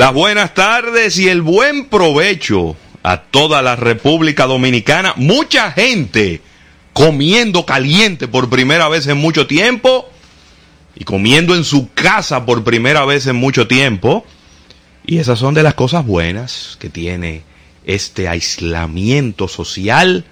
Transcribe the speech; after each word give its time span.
Las 0.00 0.14
buenas 0.14 0.54
tardes 0.54 1.18
y 1.18 1.28
el 1.28 1.42
buen 1.42 1.84
provecho 1.84 2.74
a 3.02 3.20
toda 3.20 3.60
la 3.60 3.76
República 3.76 4.46
Dominicana. 4.46 5.12
Mucha 5.16 5.72
gente 5.72 6.40
comiendo 6.94 7.66
caliente 7.66 8.26
por 8.26 8.48
primera 8.48 8.88
vez 8.88 9.06
en 9.08 9.18
mucho 9.18 9.46
tiempo 9.46 10.08
y 10.96 11.04
comiendo 11.04 11.54
en 11.54 11.64
su 11.64 11.92
casa 11.92 12.46
por 12.46 12.64
primera 12.64 13.04
vez 13.04 13.26
en 13.26 13.36
mucho 13.36 13.68
tiempo. 13.68 14.24
Y 15.04 15.18
esas 15.18 15.38
son 15.38 15.52
de 15.52 15.62
las 15.62 15.74
cosas 15.74 16.06
buenas 16.06 16.78
que 16.80 16.88
tiene 16.88 17.42
este 17.84 18.26
aislamiento 18.26 19.48
social. 19.48 20.24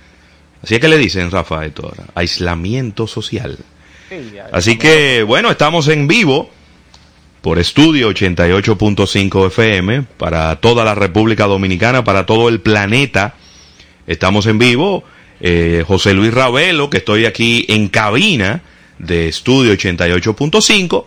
Así 0.62 0.76
es 0.76 0.80
que 0.80 0.88
le 0.88 0.96
dicen, 0.96 1.30
Rafael, 1.30 1.74
ahora, 1.76 2.04
aislamiento 2.14 3.06
social. 3.06 3.58
Así 4.50 4.78
que, 4.78 5.24
bueno, 5.24 5.50
estamos 5.50 5.88
en 5.88 6.08
vivo 6.08 6.56
por 7.40 7.58
estudio 7.58 8.10
88.5 8.10 9.46
FM 9.46 10.02
para 10.16 10.56
toda 10.56 10.84
la 10.84 10.94
República 10.94 11.46
Dominicana, 11.46 12.04
para 12.04 12.26
todo 12.26 12.48
el 12.48 12.60
planeta. 12.60 13.34
Estamos 14.06 14.46
en 14.46 14.58
vivo. 14.58 15.04
Eh, 15.40 15.84
José 15.86 16.14
Luis 16.14 16.34
Ravelo, 16.34 16.90
que 16.90 16.98
estoy 16.98 17.24
aquí 17.24 17.64
en 17.68 17.88
cabina 17.88 18.62
de 18.98 19.28
estudio 19.28 19.72
88.5, 19.72 21.06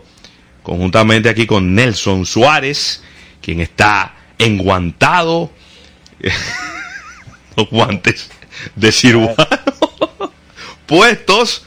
conjuntamente 0.62 1.28
aquí 1.28 1.46
con 1.46 1.74
Nelson 1.74 2.24
Suárez, 2.24 3.02
quien 3.42 3.60
está 3.60 4.14
enguantado, 4.38 5.50
los 7.56 7.68
guantes 7.68 8.30
de 8.74 8.92
cirujano 8.92 9.36
puestos. 10.86 11.64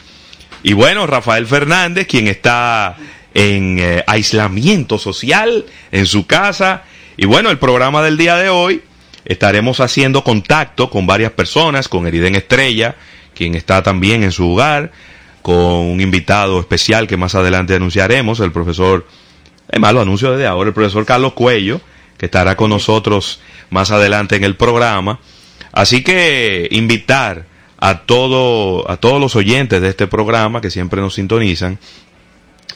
Y 0.64 0.74
bueno, 0.74 1.06
Rafael 1.06 1.46
Fernández, 1.46 2.08
quien 2.08 2.28
está 2.28 2.98
en 3.36 3.78
eh, 3.80 4.04
aislamiento 4.08 4.98
social 4.98 5.66
en 5.92 6.08
su 6.08 6.26
casa. 6.26 6.84
Y 7.18 7.26
bueno, 7.28 7.52
el 7.52 7.60
programa 7.60 8.02
del 8.02 8.18
día 8.18 8.38
de 8.38 8.50
hoy 8.50 8.82
estaremos 9.26 9.82
haciendo 9.82 10.24
contacto 10.24 10.90
con 10.90 11.06
varias 11.06 11.34
personas, 11.34 11.88
con 11.88 12.08
Eriden 12.08 12.36
Estrella, 12.36 12.96
quien 13.36 13.54
está 13.54 13.84
también 13.84 14.24
en 14.24 14.32
su 14.32 14.54
hogar, 14.54 14.92
con 15.42 15.56
un 15.56 16.02
invitado 16.02 16.60
especial 16.60 17.08
que 17.08 17.18
más 17.18 17.36
adelante 17.36 17.76
anunciaremos, 17.76 18.40
el 18.40 18.52
profesor, 18.52 19.06
es 19.70 19.80
más, 19.80 19.94
lo 19.94 20.02
anuncio 20.02 20.32
desde 20.32 20.48
ahora, 20.48 20.70
el 20.70 20.74
profesor 20.74 21.06
Carlos 21.06 21.34
Cuello, 21.34 21.82
que 22.18 22.28
estará 22.28 22.56
con 22.56 22.70
nosotros 22.70 23.42
más 23.70 23.92
adelante 23.92 24.38
en 24.38 24.46
el 24.46 24.56
programa. 24.56 25.20
Así 25.74 26.04
que 26.04 26.70
invitar 26.72 27.46
a 27.78 28.00
todo, 28.06 28.90
a 28.90 28.98
todos 28.98 29.20
los 29.20 29.36
oyentes 29.36 29.82
de 29.82 29.90
este 29.90 30.08
programa 30.08 30.62
que 30.62 30.72
siempre 30.72 31.02
nos 31.02 31.16
sintonizan, 31.16 31.78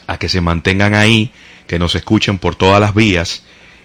a 0.09 0.17
que 0.17 0.27
se 0.27 0.41
mantengan 0.41 0.95
ahí, 0.95 1.31
que 1.67 1.77
nos 1.77 1.93
escuchen 1.93 2.39
por 2.39 2.55
todas 2.55 2.81
las 2.81 2.95
vías 2.95 3.43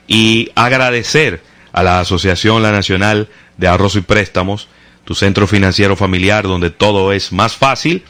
y 0.08 0.50
agradecer 0.54 1.42
a 1.72 1.82
la 1.82 2.00
Asociación 2.00 2.62
La 2.62 2.72
Nacional 2.72 3.28
de 3.58 3.68
Arroz 3.68 3.96
y 3.96 4.00
Préstamos, 4.00 4.68
tu 5.04 5.14
centro 5.14 5.46
financiero 5.46 5.96
familiar 5.96 6.44
donde 6.44 6.70
todo 6.70 7.12
es 7.12 7.30
más 7.30 7.54
fácil, 7.56 8.04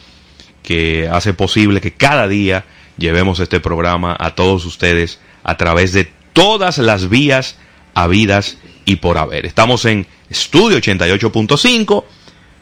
que 0.62 1.08
hace 1.10 1.34
posible 1.34 1.80
que 1.80 1.92
cada 1.92 2.28
día 2.28 2.64
llevemos 2.98 3.40
este 3.40 3.58
programa 3.58 4.16
a 4.18 4.36
todos 4.36 4.64
ustedes 4.64 5.18
a 5.42 5.56
través 5.56 5.92
de 5.92 6.08
todas 6.32 6.78
las 6.78 7.08
vías 7.08 7.58
habidas 7.94 8.58
y 8.84 8.96
por 8.96 9.18
haber. 9.18 9.44
Estamos 9.44 9.86
en 9.86 10.06
Estudio 10.30 10.78
88.5 10.78 12.04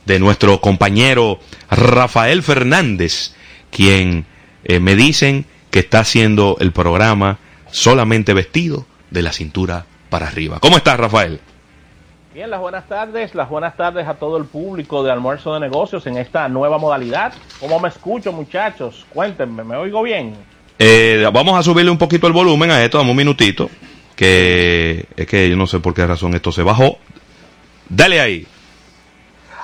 de 0.05 0.19
nuestro 0.19 0.59
compañero 0.61 1.39
Rafael 1.69 2.43
Fernández, 2.43 3.33
quien 3.71 4.25
eh, 4.63 4.79
me 4.79 4.95
dicen 4.95 5.45
que 5.71 5.79
está 5.79 5.99
haciendo 5.99 6.57
el 6.59 6.71
programa 6.71 7.39
solamente 7.71 8.33
vestido 8.33 8.85
de 9.09 9.21
la 9.21 9.31
cintura 9.31 9.85
para 10.09 10.27
arriba. 10.27 10.59
¿Cómo 10.59 10.77
estás, 10.77 10.99
Rafael? 10.99 11.39
Bien, 12.33 12.49
las 12.49 12.59
buenas 12.59 12.87
tardes, 12.87 13.35
las 13.35 13.47
buenas 13.47 13.77
tardes 13.77 14.07
a 14.07 14.15
todo 14.15 14.37
el 14.37 14.45
público 14.45 15.03
de 15.03 15.11
Almuerzo 15.11 15.53
de 15.53 15.59
Negocios 15.59 16.07
en 16.07 16.17
esta 16.17 16.47
nueva 16.49 16.79
modalidad. 16.79 17.31
¿Cómo 17.59 17.79
me 17.79 17.89
escucho, 17.89 18.31
muchachos? 18.31 19.05
Cuéntenme, 19.09 19.63
¿me 19.63 19.75
oigo 19.75 20.01
bien? 20.01 20.35
Eh, 20.79 21.29
vamos 21.31 21.57
a 21.57 21.61
subirle 21.61 21.91
un 21.91 21.97
poquito 21.97 22.25
el 22.25 22.33
volumen 22.33 22.71
a 22.71 22.83
esto, 22.83 22.97
dame 22.97 23.11
un 23.11 23.17
minutito, 23.17 23.69
que 24.15 25.05
es 25.15 25.27
que 25.27 25.47
yo 25.47 25.55
no 25.55 25.67
sé 25.67 25.79
por 25.79 25.93
qué 25.93 26.07
razón 26.07 26.33
esto 26.33 26.51
se 26.51 26.63
bajó. 26.63 26.97
Dale 27.87 28.19
ahí. 28.19 28.47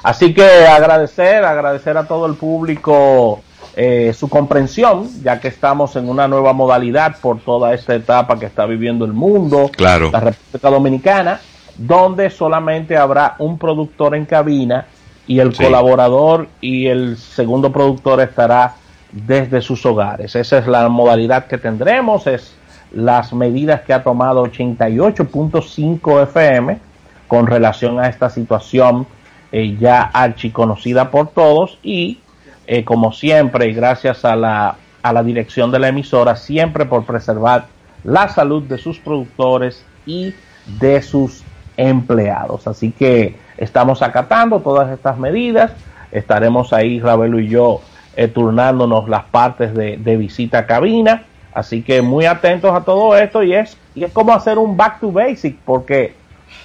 Así 0.04 0.34
que 0.34 0.66
agradecer, 0.68 1.44
agradecer 1.44 1.98
a 1.98 2.06
todo 2.06 2.26
el 2.26 2.36
público 2.36 3.42
eh, 3.76 4.14
su 4.14 4.30
comprensión, 4.30 5.08
ya 5.24 5.40
que 5.40 5.48
estamos 5.48 5.96
en 5.96 6.10
una 6.10 6.28
nueva 6.28 6.54
modalidad 6.54 7.18
por 7.22 7.40
toda 7.40 7.74
esta 7.74 7.96
etapa 7.96 8.40
que 8.40 8.46
está 8.46 8.66
viviendo 8.66 9.06
el 9.06 9.14
mundo, 9.14 9.70
claro. 9.76 10.10
la 10.12 10.20
República 10.20 10.70
Dominicana, 10.70 11.42
donde 11.78 12.30
solamente 12.30 12.98
habrá 12.98 13.36
un 13.40 13.58
productor 13.58 14.16
en 14.16 14.26
cabina 14.26 14.86
y 15.28 15.40
el 15.40 15.56
colaborador 15.56 16.48
y 16.60 16.88
el 16.88 17.16
segundo 17.18 17.72
productor 17.72 18.20
estará 18.22 18.76
desde 19.12 19.62
sus 19.62 19.86
hogares. 19.86 20.36
Esa 20.36 20.58
es 20.58 20.68
la 20.68 20.90
modalidad 20.90 21.46
que 21.46 21.58
tendremos, 21.58 22.28
es 22.28 22.56
las 22.92 23.32
medidas 23.34 23.82
que 23.82 23.94
ha 23.94 24.04
tomado 24.04 24.46
88.5 24.46 26.24
FM 26.24 26.80
con 27.28 27.46
relación 27.46 28.00
a 28.00 28.08
esta 28.08 28.30
situación 28.30 29.06
eh, 29.52 29.78
ya 29.80 30.02
archiconocida 30.02 31.10
por 31.12 31.30
todos 31.30 31.80
y 31.82 32.20
eh, 32.68 32.84
como 32.84 33.12
siempre 33.12 33.74
gracias 33.74 34.26
a 34.26 34.36
la, 34.36 34.76
a 35.02 35.14
la 35.14 35.24
dirección 35.24 35.72
de 35.72 35.80
la 35.80 35.88
emisora, 35.88 36.36
siempre 36.36 36.86
por 36.86 37.06
preservar 37.06 37.66
la 38.04 38.30
salud 38.30 38.64
de 38.64 38.78
sus 38.78 39.00
productores 39.00 39.84
y 40.06 40.34
de 40.80 41.02
sus 41.02 41.44
empleados. 41.78 42.68
Así 42.68 42.92
que 42.92 43.38
estamos 43.58 44.02
acatando 44.02 44.60
todas 44.60 44.92
estas 44.92 45.18
medidas, 45.18 45.72
estaremos 46.12 46.74
ahí, 46.74 47.00
Ravelo 47.00 47.40
y 47.40 47.48
yo, 47.48 47.82
eh, 48.16 48.28
turnándonos 48.28 49.10
las 49.10 49.24
partes 49.26 49.74
de, 49.74 49.98
de, 49.98 50.18
visita 50.18 50.60
a 50.60 50.66
cabina. 50.68 51.24
Así 51.54 51.82
que 51.82 52.02
muy 52.02 52.26
atentos 52.26 52.76
a 52.76 52.82
todo 52.82 53.18
esto 53.18 53.44
y 53.44 53.56
es, 53.56 53.78
y 53.96 54.04
es 54.04 54.12
como 54.12 54.34
hacer 54.34 54.58
un 54.58 54.78
back 54.78 55.00
to 55.00 55.12
basic, 55.12 55.58
porque 55.66 56.14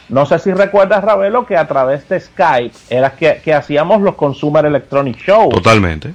no 0.09 0.27
sé 0.27 0.39
si 0.39 0.53
recuerdas, 0.53 1.03
Ravelo, 1.03 1.47
que 1.47 1.57
a 1.57 1.67
través 1.67 2.09
de 2.09 2.21
Skype 2.21 2.75
era 2.91 3.15
que, 3.15 3.55
hacíamos 3.55 4.03
los 4.03 4.15
Consumer 4.15 4.67
Electronic 4.67 5.19
Show. 5.19 5.51
Totalmente. 5.51 6.13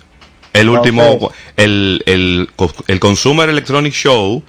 El 0.54 0.70
último, 0.70 1.32
el, 1.58 2.04
el, 2.06 2.50
el, 2.88 3.00
Consumer 3.00 3.50
Electronic 3.50 3.94
Show 3.94 4.44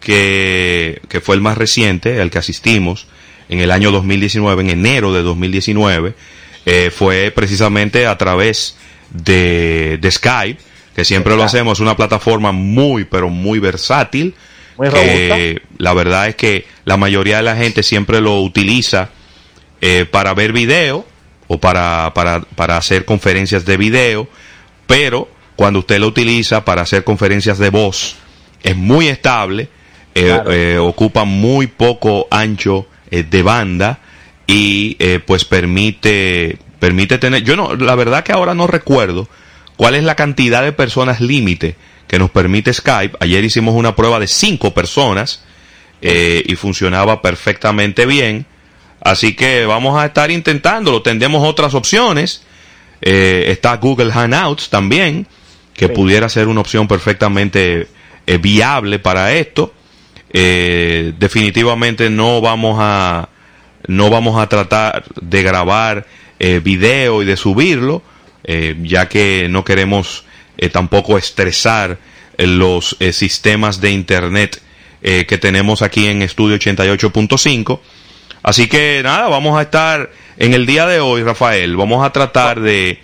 que, 0.00 1.00
que 1.08 1.20
fue 1.20 1.36
el 1.36 1.40
más 1.40 1.56
reciente, 1.56 2.20
al 2.20 2.30
que 2.30 2.38
asistimos 2.38 3.06
en 3.48 3.60
el 3.60 3.70
año 3.70 3.90
2019, 3.92 4.62
en 4.62 4.70
enero 4.70 5.12
de 5.12 5.22
2019, 5.22 6.14
eh, 6.64 6.90
fue 6.94 7.30
precisamente 7.34 8.06
a 8.06 8.16
través 8.16 8.76
de, 9.10 9.98
de 10.00 10.10
Skype, 10.10 10.60
que 10.94 11.04
siempre 11.04 11.36
lo 11.36 11.42
hacemos, 11.42 11.80
una 11.80 11.96
plataforma 11.96 12.52
muy, 12.52 13.04
pero 13.04 13.28
muy 13.28 13.58
versátil. 13.58 14.34
Muy 14.78 14.88
la 15.78 15.94
verdad 15.94 16.28
es 16.28 16.36
que 16.36 16.66
la 16.84 16.96
mayoría 16.96 17.38
de 17.38 17.42
la 17.42 17.56
gente 17.56 17.82
siempre 17.82 18.20
lo 18.20 18.40
utiliza 18.40 19.10
eh, 19.80 20.06
para 20.10 20.34
ver 20.34 20.52
video 20.52 21.06
o 21.48 21.58
para, 21.58 22.12
para, 22.14 22.40
para 22.40 22.76
hacer 22.76 23.04
conferencias 23.04 23.64
de 23.64 23.76
video, 23.76 24.28
pero 24.86 25.28
cuando 25.56 25.80
usted 25.80 25.98
lo 25.98 26.08
utiliza 26.08 26.64
para 26.64 26.82
hacer 26.82 27.04
conferencias 27.04 27.58
de 27.58 27.70
voz, 27.70 28.16
es 28.62 28.76
muy 28.76 29.08
estable, 29.08 29.68
eh, 30.14 30.40
eh, 30.50 30.78
ocupa 30.78 31.24
muy 31.24 31.66
poco 31.66 32.26
ancho 32.30 32.86
de 33.10 33.42
banda 33.42 33.98
y 34.46 34.96
pues 35.26 35.44
permite 35.44 36.56
permite 36.78 37.18
tener 37.18 37.42
yo 37.42 37.56
no 37.56 37.74
la 37.74 37.94
verdad 37.94 38.24
que 38.24 38.32
ahora 38.32 38.54
no 38.54 38.66
recuerdo 38.66 39.28
cuál 39.76 39.94
es 39.94 40.02
la 40.02 40.14
cantidad 40.14 40.62
de 40.62 40.72
personas 40.72 41.20
límite 41.20 41.76
que 42.08 42.18
nos 42.18 42.30
permite 42.30 42.72
Skype. 42.72 43.16
Ayer 43.20 43.44
hicimos 43.44 43.74
una 43.74 43.96
prueba 43.96 44.18
de 44.18 44.26
cinco 44.26 44.72
personas 44.72 45.42
y 46.02 46.56
funcionaba 46.56 47.22
perfectamente 47.22 48.06
bien 48.06 48.46
Así 49.04 49.34
que 49.34 49.66
vamos 49.66 49.98
a 49.98 50.06
estar 50.06 50.30
intentándolo. 50.30 51.02
Tendremos 51.02 51.46
otras 51.46 51.74
opciones. 51.74 52.42
Eh, 53.00 53.46
está 53.48 53.76
Google 53.76 54.12
Hangouts 54.12 54.68
también, 54.68 55.26
que 55.74 55.88
pudiera 55.88 56.28
ser 56.28 56.46
una 56.46 56.60
opción 56.60 56.86
perfectamente 56.86 57.88
eh, 58.26 58.38
viable 58.38 59.00
para 59.00 59.32
esto. 59.32 59.74
Eh, 60.32 61.12
definitivamente 61.18 62.08
no 62.08 62.40
vamos 62.40 62.78
a 62.80 63.28
no 63.88 64.08
vamos 64.08 64.40
a 64.40 64.48
tratar 64.48 65.04
de 65.20 65.42
grabar 65.42 66.06
video 66.62 67.22
y 67.22 67.24
de 67.24 67.36
subirlo, 67.36 68.02
ya 68.82 69.08
que 69.08 69.46
no 69.48 69.64
queremos 69.64 70.24
tampoco 70.72 71.16
estresar 71.18 71.98
los 72.36 72.96
sistemas 73.12 73.80
de 73.80 73.90
internet 73.90 74.60
que 75.02 75.38
tenemos 75.38 75.82
aquí 75.82 76.06
en 76.06 76.22
Estudio 76.22 76.56
88.5 76.56 77.80
Así 78.42 78.66
que 78.66 79.00
nada, 79.04 79.28
vamos 79.28 79.56
a 79.56 79.62
estar 79.62 80.10
en 80.36 80.52
el 80.52 80.66
día 80.66 80.86
de 80.86 80.98
hoy, 80.98 81.22
Rafael, 81.22 81.76
vamos 81.76 82.04
a 82.04 82.10
tratar 82.10 82.60
de, 82.60 83.00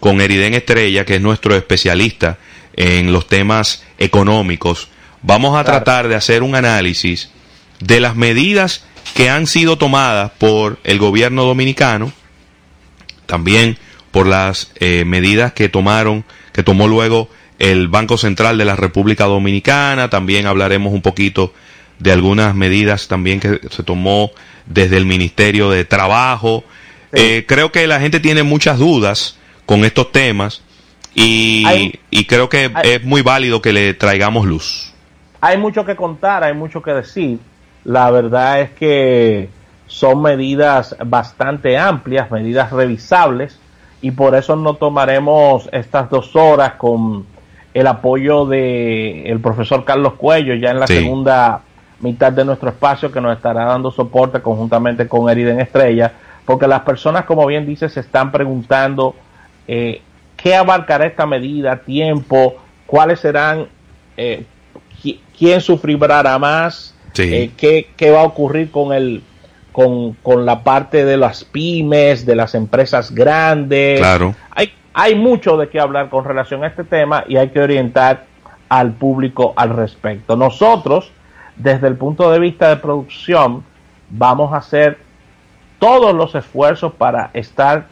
con 0.00 0.20
Eriden 0.20 0.52
Estrella, 0.52 1.06
que 1.06 1.16
es 1.16 1.20
nuestro 1.22 1.56
especialista 1.56 2.38
en 2.74 3.10
los 3.10 3.26
temas 3.26 3.84
económicos, 3.96 4.88
vamos 5.22 5.58
a 5.58 5.64
tratar 5.64 6.08
de 6.08 6.14
hacer 6.14 6.42
un 6.42 6.54
análisis 6.54 7.30
de 7.80 8.00
las 8.00 8.16
medidas 8.16 8.84
que 9.14 9.30
han 9.30 9.46
sido 9.46 9.78
tomadas 9.78 10.32
por 10.36 10.78
el 10.84 10.98
gobierno 10.98 11.44
dominicano, 11.44 12.12
también 13.24 13.78
por 14.10 14.26
las 14.26 14.72
eh, 14.74 15.04
medidas 15.06 15.54
que 15.54 15.70
tomaron, 15.70 16.24
que 16.52 16.62
tomó 16.62 16.86
luego 16.86 17.30
el 17.62 17.86
Banco 17.86 18.18
Central 18.18 18.58
de 18.58 18.64
la 18.64 18.74
República 18.74 19.26
Dominicana, 19.26 20.10
también 20.10 20.46
hablaremos 20.46 20.92
un 20.92 21.00
poquito 21.00 21.54
de 22.00 22.10
algunas 22.10 22.56
medidas 22.56 23.06
también 23.06 23.38
que 23.38 23.60
se 23.70 23.84
tomó 23.84 24.32
desde 24.66 24.96
el 24.96 25.06
Ministerio 25.06 25.70
de 25.70 25.84
Trabajo. 25.84 26.64
Eh, 27.12 27.44
creo 27.46 27.70
que 27.70 27.86
la 27.86 28.00
gente 28.00 28.18
tiene 28.18 28.42
muchas 28.42 28.80
dudas 28.80 29.38
con 29.64 29.84
estos 29.84 30.10
temas 30.10 30.60
y, 31.14 31.92
y 32.10 32.24
creo 32.24 32.48
que 32.48 32.72
es 32.82 33.04
muy 33.04 33.22
válido 33.22 33.62
que 33.62 33.72
le 33.72 33.94
traigamos 33.94 34.44
luz. 34.44 34.92
Hay 35.40 35.56
mucho 35.56 35.84
que 35.84 35.94
contar, 35.94 36.42
hay 36.42 36.54
mucho 36.54 36.82
que 36.82 36.90
decir. 36.90 37.38
La 37.84 38.10
verdad 38.10 38.60
es 38.60 38.70
que 38.70 39.50
son 39.86 40.20
medidas 40.20 40.96
bastante 41.06 41.78
amplias, 41.78 42.28
medidas 42.28 42.72
revisables 42.72 43.60
y 44.00 44.10
por 44.10 44.34
eso 44.34 44.56
no 44.56 44.74
tomaremos 44.74 45.68
estas 45.70 46.10
dos 46.10 46.34
horas 46.34 46.72
con 46.72 47.30
el 47.74 47.86
apoyo 47.86 48.44
de 48.46 49.30
el 49.30 49.40
profesor 49.40 49.84
Carlos 49.84 50.14
Cuello 50.14 50.54
ya 50.54 50.70
en 50.70 50.80
la 50.80 50.86
segunda 50.86 51.62
mitad 52.00 52.32
de 52.32 52.44
nuestro 52.44 52.70
espacio 52.70 53.10
que 53.10 53.20
nos 53.20 53.36
estará 53.36 53.64
dando 53.64 53.90
soporte 53.90 54.40
conjuntamente 54.40 55.06
con 55.06 55.30
Eriden 55.30 55.60
Estrella, 55.60 56.12
porque 56.44 56.66
las 56.66 56.80
personas, 56.80 57.24
como 57.24 57.46
bien 57.46 57.64
dice, 57.64 57.88
se 57.88 58.00
están 58.00 58.32
preguntando 58.32 59.14
eh, 59.68 60.02
qué 60.36 60.56
abarcará 60.56 61.06
esta 61.06 61.26
medida, 61.26 61.76
tiempo, 61.76 62.56
cuáles 62.86 63.20
serán, 63.20 63.68
eh, 64.16 64.44
quién 65.38 65.60
sufrirá 65.60 66.38
más, 66.38 66.94
eh, 67.16 67.50
qué, 67.56 67.88
qué, 67.96 68.10
va 68.10 68.20
a 68.20 68.24
ocurrir 68.24 68.70
con 68.70 68.92
el 68.92 69.22
con, 69.70 70.12
con, 70.14 70.44
la 70.44 70.64
parte 70.64 71.04
de 71.04 71.16
las 71.16 71.44
pymes, 71.44 72.26
de 72.26 72.36
las 72.36 72.54
empresas 72.54 73.14
grandes. 73.14 74.00
Claro. 74.00 74.34
Hay, 74.50 74.72
hay 74.94 75.14
mucho 75.14 75.56
de 75.56 75.68
qué 75.68 75.80
hablar 75.80 76.08
con 76.08 76.24
relación 76.24 76.64
a 76.64 76.68
este 76.68 76.84
tema 76.84 77.24
y 77.26 77.36
hay 77.36 77.48
que 77.48 77.60
orientar 77.60 78.24
al 78.68 78.92
público 78.92 79.52
al 79.56 79.70
respecto. 79.70 80.36
Nosotros, 80.36 81.12
desde 81.56 81.88
el 81.88 81.96
punto 81.96 82.30
de 82.30 82.38
vista 82.38 82.68
de 82.68 82.76
producción, 82.76 83.64
vamos 84.10 84.52
a 84.52 84.58
hacer 84.58 84.98
todos 85.78 86.14
los 86.14 86.34
esfuerzos 86.34 86.92
para 86.94 87.30
estar 87.34 87.86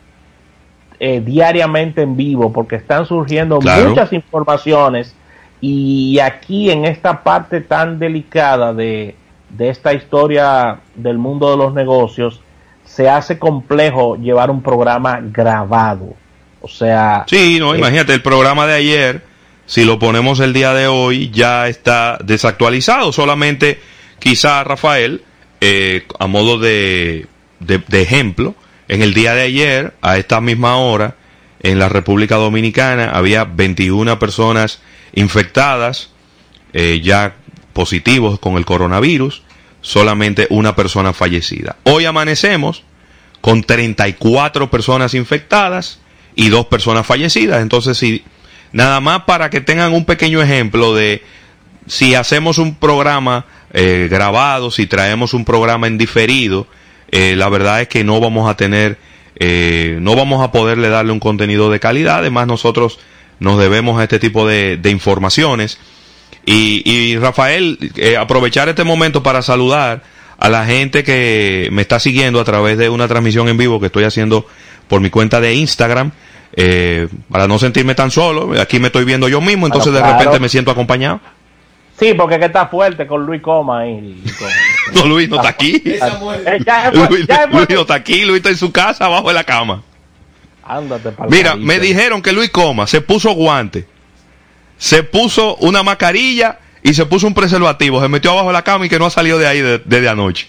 eh, 0.98 1.20
diariamente 1.20 2.02
en 2.02 2.16
vivo, 2.16 2.52
porque 2.52 2.76
están 2.76 3.06
surgiendo 3.06 3.58
muchas 3.60 4.12
informaciones 4.12 5.14
y 5.60 6.18
aquí 6.20 6.70
en 6.70 6.84
esta 6.84 7.22
parte 7.22 7.60
tan 7.60 7.98
delicada 7.98 8.72
de, 8.72 9.16
de 9.50 9.68
esta 9.68 9.92
historia 9.92 10.80
del 10.94 11.18
mundo 11.18 11.50
de 11.50 11.56
los 11.56 11.74
negocios, 11.74 12.40
se 12.84 13.08
hace 13.08 13.38
complejo 13.38 14.16
llevar 14.16 14.50
un 14.50 14.62
programa 14.62 15.20
grabado. 15.22 16.14
O 16.60 16.68
sea... 16.68 17.24
Sí, 17.28 17.58
no, 17.58 17.74
imagínate, 17.74 18.12
el 18.12 18.22
programa 18.22 18.66
de 18.66 18.74
ayer 18.74 19.30
si 19.70 19.84
lo 19.84 20.00
ponemos 20.00 20.40
el 20.40 20.52
día 20.52 20.74
de 20.74 20.88
hoy, 20.88 21.30
ya 21.30 21.68
está 21.68 22.18
desactualizado. 22.24 23.12
Solamente 23.12 23.80
quizá 24.18 24.64
Rafael, 24.64 25.22
eh, 25.60 26.08
a 26.18 26.26
modo 26.26 26.58
de, 26.58 27.28
de, 27.60 28.02
ejemplo, 28.02 28.56
en 28.88 29.00
el 29.00 29.14
día 29.14 29.32
de 29.32 29.42
ayer, 29.42 29.94
a 30.02 30.16
esta 30.16 30.40
misma 30.40 30.74
hora, 30.78 31.14
en 31.62 31.78
la 31.78 31.88
República 31.88 32.34
Dominicana, 32.34 33.12
había 33.12 33.44
21 33.44 34.18
personas 34.18 34.80
infectadas, 35.12 36.10
eh, 36.72 37.00
ya 37.00 37.36
positivos 37.72 38.40
con 38.40 38.56
el 38.56 38.64
coronavirus, 38.64 39.44
solamente 39.82 40.48
una 40.50 40.74
persona 40.74 41.12
fallecida. 41.12 41.76
Hoy 41.84 42.06
amanecemos 42.06 42.82
con 43.40 43.62
34 43.62 44.68
personas 44.68 45.14
infectadas 45.14 45.99
y 46.40 46.48
dos 46.48 46.66
personas 46.66 47.06
fallecidas. 47.06 47.62
Entonces, 47.62 47.96
si 47.98 48.24
Nada 48.72 49.00
más 49.00 49.24
para 49.24 49.50
que 49.50 49.60
tengan 49.60 49.92
un 49.92 50.04
pequeño 50.04 50.40
ejemplo 50.40 50.94
de 50.94 51.22
si 51.86 52.14
hacemos 52.14 52.58
un 52.58 52.76
programa 52.76 53.46
eh, 53.72 54.08
grabado, 54.10 54.70
si 54.70 54.86
traemos 54.86 55.34
un 55.34 55.44
programa 55.44 55.88
en 55.88 55.98
diferido, 55.98 56.66
eh, 57.10 57.34
la 57.36 57.48
verdad 57.48 57.80
es 57.80 57.88
que 57.88 58.04
no 58.04 58.20
vamos 58.20 58.48
a 58.48 58.56
tener, 58.56 58.98
eh, 59.36 59.98
no 60.00 60.14
vamos 60.14 60.42
a 60.44 60.52
poderle 60.52 60.88
darle 60.88 61.10
un 61.10 61.18
contenido 61.18 61.68
de 61.70 61.80
calidad. 61.80 62.18
Además, 62.18 62.46
nosotros 62.46 63.00
nos 63.40 63.58
debemos 63.58 63.98
a 63.98 64.04
este 64.04 64.20
tipo 64.20 64.46
de, 64.46 64.78
informaciones. 64.84 65.78
Y, 66.46 66.88
y 66.88 67.18
Rafael, 67.18 67.78
aprovechar 68.18 68.68
este 68.68 68.84
momento 68.84 69.22
para 69.22 69.42
saludar 69.42 70.02
a 70.38 70.48
la 70.48 70.64
gente 70.64 71.02
que 71.02 71.68
me 71.72 71.82
está 71.82 71.98
siguiendo 71.98 72.40
a 72.40 72.44
través 72.44 72.78
de 72.78 72.88
una 72.88 73.08
transmisión 73.08 73.48
en 73.48 73.56
vivo 73.56 73.80
que 73.80 73.86
estoy 73.86 74.04
haciendo 74.04 74.46
por 74.88 75.00
mi 75.00 75.10
cuenta 75.10 75.40
de 75.40 75.54
Instagram. 75.54 76.12
Eh, 76.52 77.08
para 77.30 77.46
no 77.46 77.58
sentirme 77.58 77.94
tan 77.94 78.10
solo. 78.10 78.60
Aquí 78.60 78.80
me 78.80 78.88
estoy 78.88 79.04
viendo 79.04 79.28
yo 79.28 79.40
mismo, 79.40 79.66
entonces 79.66 79.92
de 79.92 80.02
repente 80.02 80.40
me 80.40 80.48
siento 80.48 80.70
acompañado. 80.70 81.20
Sí, 81.98 82.14
porque 82.14 82.38
que 82.38 82.46
está 82.46 82.66
fuerte 82.66 83.06
con 83.06 83.26
Luis 83.26 83.42
Coma 83.42 83.86
y, 83.86 84.24
no, 84.94 85.04
Luis 85.04 85.28
no 85.28 85.36
está 85.36 85.50
aquí. 85.50 85.82
Luis, 86.92 87.26
no 87.68 87.80
está 87.80 87.94
aquí, 87.94 88.24
Luis 88.24 88.38
está 88.38 88.48
en 88.48 88.56
su 88.56 88.72
casa 88.72 89.04
abajo 89.04 89.28
de 89.28 89.34
la 89.34 89.44
cama. 89.44 89.82
Mira, 91.28 91.56
me 91.56 91.78
dijeron 91.78 92.22
que 92.22 92.32
Luis 92.32 92.50
Coma 92.50 92.86
se 92.86 93.00
puso 93.00 93.32
guante, 93.32 93.86
se 94.78 95.02
puso 95.02 95.56
una 95.56 95.82
mascarilla 95.82 96.58
y 96.82 96.94
se 96.94 97.04
puso 97.06 97.26
un 97.26 97.34
preservativo, 97.34 98.00
se 98.00 98.08
metió 98.08 98.30
abajo 98.30 98.46
de 98.46 98.52
la 98.54 98.62
cama 98.62 98.86
y 98.86 98.88
que 98.88 98.98
no 98.98 99.06
ha 99.06 99.10
salido 99.10 99.38
de 99.38 99.46
ahí 99.46 99.60
desde 99.60 100.08
anoche. 100.08 100.48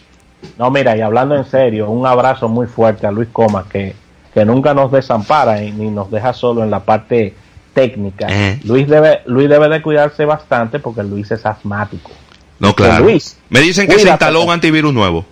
No, 0.57 0.71
mira, 0.71 0.95
y 0.95 1.01
hablando 1.01 1.35
en 1.35 1.45
serio, 1.45 1.89
un 1.89 2.05
abrazo 2.05 2.47
muy 2.47 2.67
fuerte 2.67 3.07
a 3.07 3.11
Luis 3.11 3.29
Coma 3.31 3.65
que 3.69 3.95
que 4.33 4.45
nunca 4.45 4.73
nos 4.73 4.91
desampara 4.91 5.59
ni 5.59 5.89
nos 5.89 6.09
deja 6.09 6.33
solo 6.33 6.63
en 6.63 6.71
la 6.71 6.81
parte 6.81 7.33
técnica. 7.73 8.27
Luis 8.63 8.87
debe 8.87 9.21
Luis 9.25 9.49
debe 9.49 9.69
de 9.69 9.81
cuidarse 9.81 10.25
bastante 10.25 10.79
porque 10.79 11.03
Luis 11.03 11.31
es 11.31 11.45
asmático. 11.45 12.11
No, 12.59 12.75
claro. 12.75 13.05
Luis, 13.05 13.37
Me 13.49 13.59
dicen 13.59 13.87
que 13.87 13.97
se 13.97 14.09
instaló 14.09 14.43
un 14.43 14.51
antivirus 14.51 14.93
nuevo. 14.93 15.25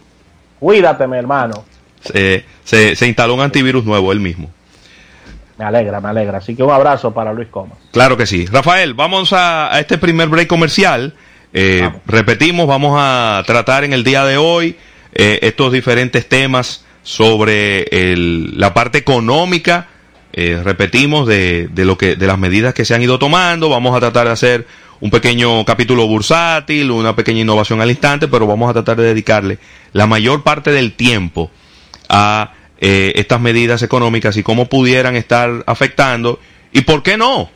Cuídate, 0.59 1.07
mi 1.07 1.17
hermano. 1.17 1.63
Se, 2.01 2.43
se, 2.63 3.07
instaló 3.07 3.35
un 3.35 3.41
antivirus 3.41 3.85
nuevo 3.85 4.11
él 4.11 4.19
mismo. 4.19 4.49
Me 5.57 5.65
alegra, 5.65 6.01
me 6.01 6.09
alegra. 6.09 6.39
Así 6.39 6.55
que 6.55 6.63
un 6.63 6.71
abrazo 6.71 7.13
para 7.13 7.33
Luis 7.33 7.49
Comas. 7.49 7.77
Claro 7.91 8.17
que 8.17 8.25
sí. 8.25 8.45
Rafael, 8.47 8.93
vamos 8.93 9.33
a, 9.33 9.73
a 9.73 9.79
este 9.79 9.97
primer 9.97 10.29
break 10.29 10.47
comercial. 10.47 11.13
Eh, 11.53 11.89
repetimos, 12.05 12.67
vamos 12.67 12.95
a 12.97 13.43
tratar 13.45 13.83
en 13.83 13.93
el 13.93 14.03
día 14.03 14.23
de 14.25 14.37
hoy 14.37 14.77
eh, 15.13 15.39
estos 15.41 15.71
diferentes 15.71 16.27
temas 16.27 16.85
sobre 17.09 17.87
la 18.15 18.71
parte 18.75 18.99
económica. 18.99 19.87
Eh, 20.31 20.61
repetimos 20.63 21.27
de, 21.27 21.67
de, 21.67 21.83
lo 21.83 21.97
que 21.97 22.15
de 22.15 22.27
las 22.27 22.37
medidas 22.37 22.75
que 22.75 22.85
se 22.85 22.93
han 22.93 23.01
ido 23.01 23.17
tomando. 23.17 23.67
Vamos 23.67 23.97
a 23.97 23.99
tratar 23.99 24.27
de 24.27 24.33
hacer 24.33 24.67
un 24.99 25.09
pequeño 25.09 25.65
capítulo 25.65 26.05
bursátil, 26.05 26.91
una 26.91 27.15
pequeña 27.15 27.41
innovación 27.41 27.81
al 27.81 27.89
instante, 27.89 28.27
pero 28.27 28.45
vamos 28.45 28.69
a 28.69 28.73
tratar 28.73 28.97
de 28.97 29.07
dedicarle 29.07 29.57
la 29.91 30.05
mayor 30.05 30.43
parte 30.43 30.71
del 30.71 30.93
tiempo 30.93 31.49
a 32.09 32.53
estas 32.77 33.41
medidas 33.41 33.81
económicas 33.81 34.37
y 34.37 34.43
cómo 34.43 34.69
pudieran 34.69 35.15
estar 35.15 35.63
afectando 35.65 36.39
y 36.71 36.81
por 36.81 37.01
qué 37.03 37.17
no, 37.17 37.49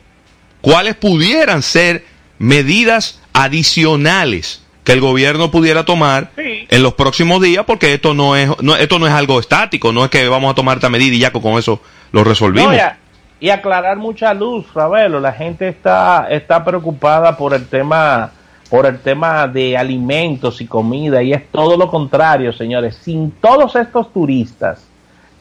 cuáles 0.60 0.96
pudieran 0.96 1.62
ser 1.62 2.04
medidas 2.38 3.20
adicionales 3.32 4.63
que 4.84 4.92
el 4.92 5.00
gobierno 5.00 5.50
pudiera 5.50 5.84
tomar 5.84 6.30
en 6.36 6.82
los 6.82 6.94
próximos 6.94 7.40
días, 7.40 7.64
porque 7.66 7.94
esto 7.94 8.12
no 8.12 8.36
es 8.36 8.50
esto 8.78 8.98
no 8.98 9.06
es 9.06 9.12
algo 9.12 9.40
estático, 9.40 9.92
no 9.92 10.04
es 10.04 10.10
que 10.10 10.28
vamos 10.28 10.52
a 10.52 10.54
tomar 10.54 10.76
esta 10.76 10.90
medida 10.90 11.16
y 11.16 11.18
ya 11.18 11.32
con 11.32 11.58
eso 11.58 11.80
lo 12.12 12.22
resolvimos. 12.22 12.74
y, 13.40 13.50
aclarar 13.50 13.96
mucha 13.96 14.32
luz, 14.32 14.66
Ravelo, 14.74 15.20
la 15.20 15.32
gente 15.32 15.68
está 15.68 16.28
está 16.30 16.64
preocupada 16.64 17.36
por 17.36 17.54
el 17.54 17.66
tema 17.66 18.30
por 18.70 18.86
el 18.86 18.98
tema 19.00 19.48
de 19.48 19.76
alimentos 19.76 20.60
y 20.60 20.66
comida 20.66 21.22
y 21.22 21.32
es 21.32 21.50
todo 21.50 21.76
lo 21.76 21.88
contrario, 21.90 22.52
señores. 22.52 22.96
Sin 22.96 23.30
todos 23.30 23.76
estos 23.76 24.12
turistas 24.12 24.86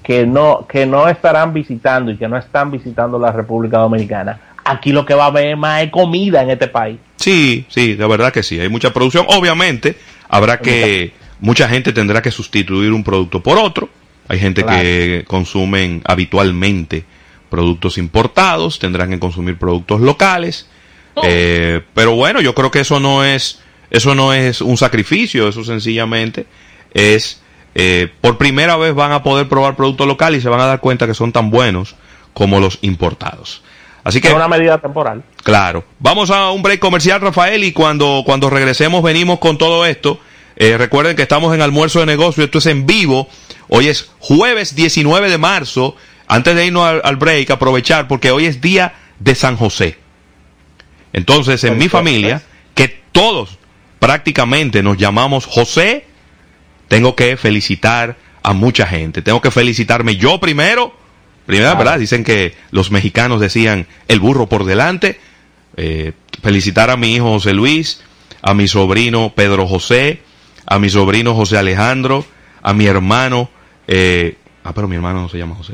que 0.04 0.26
no 0.26 0.66
que 0.68 0.86
no 0.86 1.08
estarán 1.10 1.54
visitando 1.54 2.12
y 2.12 2.18
que 2.18 2.28
no 2.28 2.38
están 2.38 2.72
visitando 2.72 3.20
la 3.20 3.32
República 3.32 3.80
Dominicana, 3.80 4.40
aquí 4.64 4.92
lo 4.92 5.06
que 5.06 5.14
va 5.14 5.26
a 5.26 5.28
haber 5.28 5.58
más 5.58 5.84
es 5.84 5.92
comida 5.92 6.42
en 6.42 6.52
este 6.52 6.68
país. 6.68 6.98
Sí, 7.18 7.66
sí, 7.70 7.94
de 7.94 8.08
verdad 8.08 8.34
que 8.34 8.44
sí, 8.44 8.60
hay 8.60 8.70
mucha 8.70 8.94
producción. 8.94 9.26
Obviamente, 9.30 9.98
habrá 10.30 10.60
que, 10.60 11.14
mucha 11.40 11.68
gente 11.68 11.92
tendrá 11.92 12.22
que 12.22 12.32
sustituir 12.32 12.92
un 12.92 13.04
producto 13.04 13.42
por 13.42 13.58
otro. 13.58 13.90
Hay 14.28 14.40
gente 14.40 14.64
que 14.64 15.26
consumen 15.28 16.02
habitualmente 16.06 17.06
productos 17.50 17.98
importados, 17.98 18.80
tendrán 18.80 19.10
que 19.10 19.20
consumir 19.20 19.58
productos 19.58 20.02
locales. 20.02 20.68
Oh. 21.14 21.22
Eh, 21.24 21.82
pero 21.94 22.16
bueno, 22.16 22.42
yo 22.42 22.56
creo 22.56 22.72
que 22.72 22.80
eso 22.80 23.00
no 23.00 23.24
es, 23.24 23.60
eso 23.92 24.16
no 24.16 24.34
es 24.34 24.62
un 24.62 24.78
sacrificio, 24.78 25.48
eso 25.48 25.64
sencillamente 25.64 26.48
es, 26.94 27.42
eh, 27.76 28.10
por 28.22 28.38
primera 28.38 28.78
vez 28.78 28.96
van 28.96 29.12
a 29.12 29.22
poder 29.22 29.48
probar 29.50 29.76
productos 29.76 30.08
locales 30.08 30.40
y 30.40 30.42
se 30.42 30.50
van 30.50 30.62
a 30.62 30.66
dar 30.66 30.80
cuenta 30.80 31.06
que 31.06 31.14
son 31.14 31.32
tan 31.32 31.52
buenos 31.52 31.96
como 32.34 32.60
los 32.60 32.80
importados. 32.82 33.62
Así 34.04 34.20
que. 34.20 34.28
Es 34.28 34.34
una 34.34 34.48
medida 34.48 34.78
temporal. 34.80 35.24
Claro. 35.44 35.84
Vamos 36.00 36.30
a 36.30 36.52
un 36.52 36.62
break 36.62 36.80
comercial, 36.80 37.22
Rafael, 37.22 37.64
y 37.64 37.72
cuando, 37.72 38.24
cuando 38.26 38.50
regresemos 38.50 39.04
venimos 39.04 39.40
con 39.40 39.58
todo 39.58 39.86
esto. 39.86 40.20
Eh, 40.56 40.78
recuerden 40.78 41.16
que 41.16 41.24
estamos 41.24 41.54
en 41.56 41.62
almuerzo 41.62 42.00
de 42.00 42.06
negocio, 42.06 42.44
esto 42.44 42.60
es 42.60 42.66
en 42.68 42.86
vivo. 42.86 43.28
Hoy 43.70 43.88
es 43.88 44.12
jueves 44.20 44.76
19 44.76 45.30
de 45.30 45.38
marzo. 45.38 45.96
Antes 46.28 46.56
de 46.56 46.66
irnos 46.66 47.02
al, 47.04 47.16
break, 47.18 47.52
aprovechar 47.52 48.08
porque 48.08 48.32
hoy 48.32 48.46
es 48.46 48.62
día 48.62 48.94
de 49.20 49.36
San 49.36 49.58
José. 49.58 49.98
Entonces, 51.12 51.64
en 51.64 51.78
mi 51.78 51.90
familia, 51.90 52.42
que 52.76 52.88
todos 53.12 53.58
prácticamente 54.00 54.82
nos 54.82 54.98
llamamos 54.98 55.46
José, 55.46 56.06
tengo 56.88 57.16
que 57.16 57.38
felicitar 57.38 58.16
a 58.42 58.54
mucha 58.54 58.88
gente. 58.88 59.22
Tengo 59.22 59.42
que 59.42 59.52
felicitarme 59.52 60.16
yo 60.16 60.40
primero 60.40 61.03
Primera, 61.46 61.76
¿verdad? 61.76 62.00
Dicen 62.00 62.24
que 62.24 62.56
los 62.72 62.92
mexicanos 62.92 63.42
decían 63.42 63.88
el 64.08 64.20
burro 64.20 64.48
por 64.48 64.66
delante. 64.66 65.20
Eh, 65.76 66.14
felicitar 66.42 66.90
a 66.90 66.98
mi 66.98 67.16
hijo 67.16 67.26
José 67.26 67.54
Luis, 67.54 68.02
a 68.42 68.54
mi 68.54 68.68
sobrino 68.68 69.34
Pedro 69.36 69.68
José, 69.68 70.22
a 70.66 70.80
mi 70.80 70.90
sobrino 70.90 71.36
José 71.36 71.58
Alejandro, 71.58 72.26
a 72.62 72.74
mi 72.74 72.86
hermano. 72.86 73.50
Eh, 73.88 74.38
ah, 74.64 74.74
pero 74.74 74.88
mi 74.88 74.96
hermano 74.96 75.22
no 75.22 75.30
se 75.30 75.38
llama 75.38 75.56
José. 75.56 75.74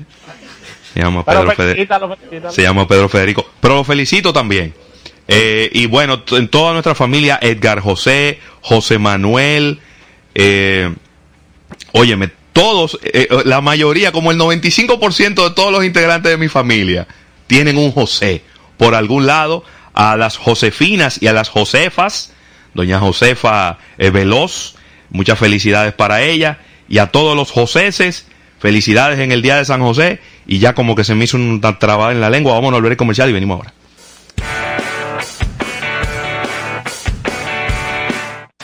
Se 0.94 1.02
llama 1.02 1.24
Pedro, 1.24 1.52
Federico. 1.52 2.10
Se 2.50 2.62
llama 2.64 2.88
Pedro 2.88 3.10
Federico. 3.10 3.46
Pero 3.60 3.76
lo 3.76 3.84
felicito 3.84 4.34
también. 4.34 4.74
Eh, 5.28 5.70
y 5.74 5.86
bueno, 5.86 6.24
en 6.32 6.48
toda 6.48 6.74
nuestra 6.74 6.96
familia, 6.96 7.38
Edgar 7.42 7.80
José, 7.80 8.40
José 8.62 8.98
Manuel. 8.98 9.80
Eh, 10.34 10.92
óyeme, 11.92 12.32
todos, 12.54 13.00
eh, 13.04 13.28
eh, 13.30 13.38
la 13.46 13.62
mayoría, 13.62 14.12
como 14.12 14.32
el 14.32 14.38
95% 14.38 15.50
de 15.50 15.56
todos 15.56 15.72
los 15.72 15.86
integrantes 15.86 16.32
de 16.32 16.38
mi 16.38 16.48
familia, 16.48 17.08
tienen 17.48 17.78
un 17.78 17.92
José 17.92 18.44
por 18.78 18.96
algún 18.96 19.26
lado. 19.26 19.64
A 19.92 20.16
las 20.16 20.38
Josefinas 20.38 21.22
y 21.22 21.28
a 21.28 21.34
las 21.34 21.50
Josefas, 21.50 22.32
doña 22.74 23.00
Josefa 23.00 23.80
eh, 23.98 24.12
Veloz, 24.12 24.76
muchas 25.10 25.38
felicidades 25.38 25.94
para 25.94 26.22
ella. 26.22 26.60
Y 26.88 27.00
a 27.00 27.08
todos 27.08 27.36
los 27.36 27.52
Joseses, 27.52 28.26
felicidades 28.60 29.20
en 29.20 29.34
el 29.34 29.42
Día 29.42 29.58
de 29.58 29.66
San 29.66 29.82
José. 29.82 30.22
Y 30.48 30.60
ya 30.60 30.74
como 30.74 30.96
que 30.96 31.04
se 31.04 31.16
me 31.16 31.26
hizo 31.26 31.36
una 31.36 31.80
trabada 31.80 32.14
en 32.14 32.22
la 32.22 32.30
lengua, 32.30 32.54
vamos 32.54 32.72
a 32.72 32.76
volver 32.76 32.94
a 32.94 32.98
comercial 32.98 33.30
y 33.30 33.34
venimos 33.34 33.58
ahora. 33.58 33.74